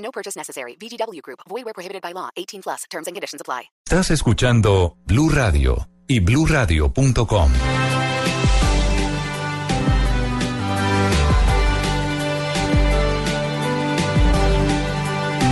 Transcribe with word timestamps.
No 0.00 0.10
purchase 0.10 0.36
necessary. 0.36 0.76
VGW 0.80 1.22
Group. 1.22 1.40
Void 1.48 1.64
where 1.64 1.74
prohibited 1.74 2.02
by 2.02 2.12
law. 2.12 2.30
18 2.36 2.62
plus. 2.62 2.84
Terms 2.90 3.06
and 3.06 3.14
conditions 3.14 3.40
apply. 3.40 3.70
Estás 3.86 4.10
escuchando 4.10 4.96
Blue 5.06 5.28
Radio 5.30 5.88
y 6.06 6.20
BlueRadio.com. 6.20 7.89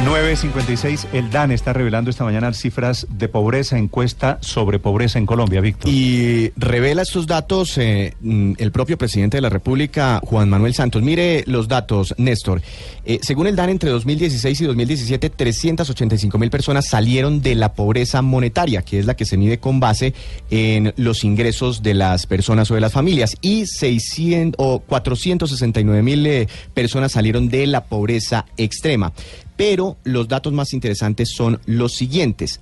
...956, 0.09 1.09
el 1.13 1.31
DAN 1.31 1.53
está 1.53 1.75
revelando 1.75 2.09
esta 2.09 2.25
mañana 2.25 2.51
cifras 2.55 3.07
de 3.11 3.29
pobreza, 3.29 3.77
encuesta 3.77 4.39
sobre 4.41 4.79
pobreza 4.79 5.19
en 5.19 5.27
Colombia, 5.27 5.61
Víctor. 5.61 5.93
Y 5.93 6.51
revela 6.57 7.03
estos 7.03 7.27
datos 7.27 7.77
eh, 7.77 8.15
mm, 8.23 8.55
el 8.57 8.73
propio 8.73 8.97
presidente 8.97 9.37
de 9.37 9.43
la 9.43 9.51
República, 9.51 10.23
Juan 10.25 10.49
Manuel 10.49 10.73
Santos. 10.73 11.03
Mire 11.03 11.45
los 11.47 11.69
datos, 11.69 12.15
Néstor. 12.17 12.63
Eh, 13.05 13.19
según 13.21 13.49
el 13.49 13.57
DAN, 13.57 13.69
entre 13.69 13.91
2016 13.91 14.63
y 14.63 14.65
2017, 14.65 15.29
385 15.29 16.39
mil 16.39 16.49
personas 16.49 16.89
salieron 16.89 17.43
de 17.43 17.55
la 17.55 17.75
pobreza 17.75 18.23
monetaria, 18.23 18.81
que 18.81 18.99
es 18.99 19.05
la 19.05 19.15
que 19.15 19.27
se 19.27 19.37
mide 19.37 19.59
con 19.59 19.79
base 19.79 20.15
en 20.49 20.95
los 20.97 21.23
ingresos 21.23 21.83
de 21.83 21.93
las 21.93 22.27
personas 22.27 22.71
o 22.71 22.75
de 22.75 22.81
las 22.81 22.93
familias, 22.93 23.37
y 23.43 23.67
600 23.67 24.55
o 24.57 24.79
469 24.79 26.03
mil 26.03 26.27
eh, 26.27 26.49
personas 26.73 27.13
salieron 27.13 27.51
de 27.51 27.67
la 27.67 27.85
pobreza 27.85 28.47
extrema. 28.57 29.13
Pero 29.59 29.98
los 30.09 30.29
datos 30.29 30.53
más 30.53 30.73
interesantes 30.73 31.31
son 31.31 31.61
los 31.67 31.95
siguientes, 31.95 32.61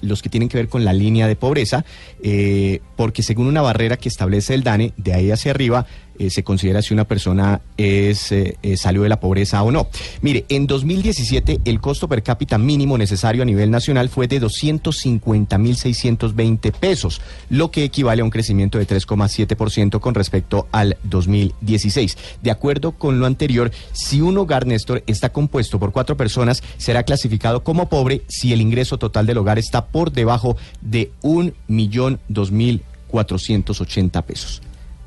los 0.00 0.22
que 0.22 0.28
tienen 0.28 0.48
que 0.48 0.56
ver 0.56 0.68
con 0.68 0.84
la 0.84 0.92
línea 0.92 1.28
de 1.28 1.36
pobreza, 1.36 1.84
eh, 2.22 2.80
porque 2.96 3.22
según 3.22 3.46
una 3.46 3.62
barrera 3.62 3.96
que 3.96 4.08
establece 4.08 4.54
el 4.54 4.62
DANE, 4.62 4.92
de 4.96 5.14
ahí 5.14 5.30
hacia 5.30 5.50
arriba, 5.50 5.86
eh, 6.18 6.30
se 6.30 6.42
considera 6.44 6.82
si 6.82 6.94
una 6.94 7.04
persona 7.04 7.60
es, 7.76 8.32
eh, 8.32 8.56
eh, 8.62 8.76
salió 8.76 9.02
de 9.02 9.08
la 9.08 9.20
pobreza 9.20 9.62
o 9.62 9.70
no. 9.70 9.88
Mire, 10.22 10.44
en 10.48 10.66
2017 10.66 11.60
el 11.64 11.80
costo 11.80 12.08
per 12.08 12.22
cápita 12.22 12.58
mínimo 12.58 12.98
necesario 12.98 13.42
a 13.42 13.46
nivel 13.46 13.70
nacional 13.70 14.08
fue 14.08 14.26
de 14.28 14.40
250.620 14.40 16.72
pesos, 16.72 17.20
lo 17.50 17.70
que 17.70 17.84
equivale 17.84 18.22
a 18.22 18.24
un 18.24 18.30
crecimiento 18.30 18.78
de 18.78 18.86
3,7% 18.86 20.00
con 20.00 20.14
respecto 20.14 20.68
al 20.72 20.96
2016. 21.04 22.16
De 22.42 22.50
acuerdo 22.50 22.92
con 22.92 23.20
lo 23.20 23.26
anterior, 23.26 23.70
si 23.92 24.20
un 24.20 24.38
hogar, 24.38 24.66
Néstor, 24.66 25.02
está 25.06 25.32
compuesto 25.32 25.78
por 25.78 25.92
cuatro 25.92 26.16
personas, 26.16 26.62
será 26.76 27.02
clasificado 27.02 27.64
como 27.64 27.88
pobre 27.88 28.22
si 28.28 28.52
el 28.52 28.60
ingreso 28.60 28.98
total 28.98 29.26
del 29.26 29.38
hogar 29.38 29.58
está 29.58 29.86
por 29.86 30.12
debajo 30.12 30.56
de 30.80 31.10
un 31.22 31.54
millón 31.66 32.20
dos 32.28 32.50
mil 32.50 32.82
cuatrocientos 33.08 33.82
pesos. 34.26 34.60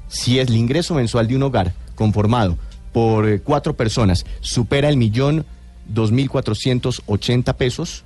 Si 0.08 0.40
el 0.40 0.54
ingreso 0.56 0.94
mensual 0.96 1.28
de 1.28 1.36
un 1.36 1.44
hogar 1.44 1.74
conformado 1.96 2.58
por 2.94 3.28
eh, 3.28 3.42
cuatro 3.42 3.76
personas 3.76 4.26
supera 4.42 4.90
el 4.90 4.98
millón 4.98 5.46
dos 5.88 6.12
mil 6.12 6.30
cuatrocientos 6.30 7.02
ochenta 7.06 7.54
pesos, 7.54 8.04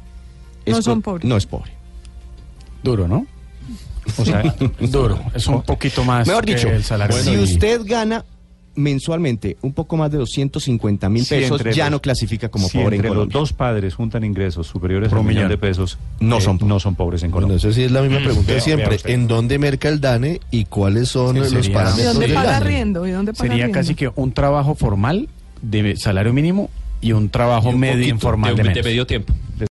No 0.66 0.76
co- 0.76 0.82
son 0.82 1.02
pobres. 1.02 1.26
No 1.28 1.38
es 1.38 1.46
pobre. 1.46 1.72
Duro, 2.84 3.08
¿no? 3.08 3.26
O 4.18 4.26
sea, 4.26 4.44
Duro, 4.80 5.20
es 5.36 5.46
un 5.48 5.62
poquito 5.64 6.04
más 6.04 6.28
Mejor 6.28 6.45
que 6.45 6.56
dicho, 6.56 6.70
el 6.70 6.84
salario 6.84 7.16
si 7.17 7.38
usted 7.38 7.82
gana 7.86 8.26
mensualmente 8.76 9.58
un 9.61 9.73
poco 9.73 9.98
más 9.98 10.11
de 10.11 10.17
250 10.17 11.09
mil 11.09 11.26
pesos, 11.26 11.61
ya 11.76 11.86
los- 11.86 11.92
no 11.92 12.02
clasifica 12.02 12.49
como 12.49 12.67
si 12.67 12.77
pobre 12.77 12.87
en 12.87 12.93
entre 12.95 13.09
los 13.09 13.15
Colombia. 13.17 13.39
dos 13.39 13.54
padres 13.54 13.95
juntan 13.95 14.23
ingresos 14.23 14.67
superiores 14.67 15.09
Por 15.09 15.17
a 15.17 15.21
un 15.21 15.27
millón 15.27 15.43
millón. 15.45 15.52
de 15.52 15.58
pesos, 15.58 15.98
No 16.20 16.37
eh, 16.37 16.42
son 16.42 16.58
pobres. 16.58 16.70
no 16.70 16.80
son 16.80 16.95
pobres 16.95 17.23
en 17.23 17.31
Bueno, 17.31 17.48
Colombia. 17.48 17.58
eso 17.70 17.73
sí 17.76 17.83
es 17.83 17.92
la 17.92 18.02
misma 18.02 18.20
pregunta 18.20 18.48
de 18.48 18.54
Vea, 18.54 18.61
siempre. 18.61 18.98
¿En 19.05 19.27
dónde 19.27 19.60
merca 19.60 19.89
el 19.89 19.99
DANE 20.02 20.39
y 20.52 20.65
cuáles 20.65 21.10
son 21.10 21.33
Sí, 21.36 21.39
los 21.39 21.49
sería- 21.49 21.70
¿Y 21.70 21.73
parámetros 21.73 22.05
dónde 22.14 22.27
del 22.27 22.36
paga 22.36 22.52
DANE? 22.52 22.65
riendo? 22.65 23.08
¿Y 23.08 23.11
dónde 23.11 23.33
paga 23.33 23.43
Sería 23.49 23.65
riendo? 23.65 23.80
casi 23.80 23.95
que 23.95 24.11
un 24.15 24.31
trabajo 24.31 24.76
formal 24.76 25.27
de 25.61 25.95
salario 25.98 26.33
mínimo 26.33 26.70
y 27.02 27.11
un 27.14 27.30
trabajo 27.30 27.70
Y 27.71 27.73
un 27.73 27.80
medio 27.80 27.93
poquito 27.95 28.15
informal 28.15 28.52
de, 28.55 28.58
de, 28.58 28.64
de 28.64 28.70
menos. 28.76 28.86
medio 28.86 29.08
tiempo. 29.08 29.33